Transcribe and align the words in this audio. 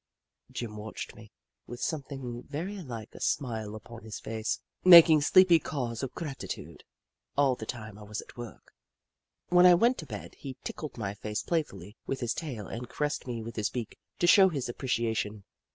Jim 0.51 0.77
watched 0.77 1.13
me, 1.15 1.31
with 1.67 1.79
something 1.79 2.41
very 2.49 2.81
like 2.81 3.13
a 3.13 3.19
smile 3.21 3.75
upon 3.75 4.01
his 4.03 4.19
face, 4.19 4.59
making 4.83 5.21
sleepy 5.21 5.59
caws 5.59 6.01
of 6.01 6.11
gratitude 6.15 6.83
all 7.37 7.53
the 7.55 7.67
time 7.67 7.99
I 7.99 8.01
was 8.01 8.19
at 8.19 8.35
work. 8.35 8.73
When 9.49 9.67
I 9.67 9.75
went 9.75 9.99
to 9.99 10.07
bed, 10.07 10.33
he 10.39 10.57
tickled 10.63 10.97
my 10.97 11.13
face 11.13 11.43
playfully 11.43 11.97
with 12.07 12.19
his 12.19 12.33
tail 12.33 12.65
and 12.65 12.89
caressed 12.89 13.27
me 13.27 13.43
with 13.43 13.55
his 13.57 13.69
beak, 13.69 13.99
to 14.17 14.25
show 14.25 14.49
his 14.49 14.67
appreciation. 14.67 15.43